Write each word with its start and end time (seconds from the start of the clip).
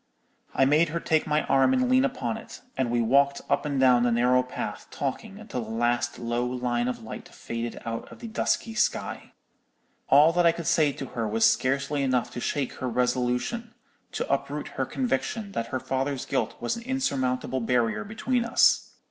"I 0.55 0.65
made 0.65 0.89
her 0.89 0.99
take 0.99 1.27
my 1.27 1.43
arm 1.43 1.73
and 1.73 1.87
lean 1.87 2.03
upon 2.03 2.35
it, 2.35 2.61
and 2.75 2.89
we 2.89 3.01
walked 3.01 3.39
up 3.51 3.67
and 3.67 3.79
down 3.79 4.01
the 4.01 4.11
narrow 4.11 4.41
path 4.41 4.87
talking 4.89 5.37
until 5.37 5.61
the 5.63 5.69
last 5.69 6.17
low 6.17 6.43
line 6.43 6.87
of 6.87 7.03
light 7.03 7.29
faded 7.29 7.79
out 7.85 8.11
of 8.11 8.17
the 8.17 8.27
dusky 8.27 8.73
sky. 8.73 9.33
"All 10.09 10.33
that 10.33 10.45
I 10.47 10.53
could 10.53 10.65
say 10.65 10.91
to 10.91 11.05
her 11.09 11.27
was 11.27 11.45
scarcely 11.45 12.01
enough 12.01 12.31
to 12.31 12.39
shake 12.39 12.73
her 12.79 12.89
resolution—to 12.89 14.27
uproot 14.27 14.69
her 14.69 14.85
conviction 14.85 15.51
that 15.51 15.67
her 15.67 15.79
father's 15.79 16.25
guilt 16.25 16.55
was 16.59 16.75
an 16.75 16.81
insurmountable 16.81 17.59
barrier 17.61 18.03
between 18.03 18.43
us. 18.43 18.93